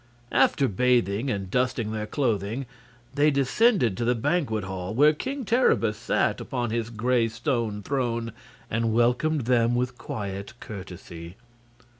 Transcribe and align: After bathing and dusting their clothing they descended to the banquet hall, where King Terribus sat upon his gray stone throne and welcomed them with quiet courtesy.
After 0.31 0.67
bathing 0.67 1.29
and 1.29 1.51
dusting 1.51 1.91
their 1.91 2.07
clothing 2.07 2.65
they 3.13 3.29
descended 3.29 3.95
to 3.97 4.03
the 4.03 4.15
banquet 4.15 4.63
hall, 4.63 4.95
where 4.95 5.13
King 5.13 5.45
Terribus 5.45 5.95
sat 5.95 6.41
upon 6.41 6.71
his 6.71 6.89
gray 6.89 7.27
stone 7.27 7.83
throne 7.83 8.33
and 8.67 8.95
welcomed 8.95 9.41
them 9.41 9.75
with 9.75 9.99
quiet 9.99 10.53
courtesy. 10.59 11.35